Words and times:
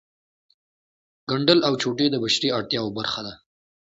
ګنډل 1.29 1.59
او 1.67 1.73
چوټې 1.81 2.07
د 2.11 2.15
بشري 2.23 2.49
اړتیاوو 2.57 2.95
برخه 2.97 3.21
ده 3.27 3.33